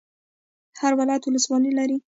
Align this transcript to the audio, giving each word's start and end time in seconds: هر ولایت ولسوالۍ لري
هر 0.79 0.91
ولایت 0.99 1.23
ولسوالۍ 1.25 1.71
لري 1.79 1.97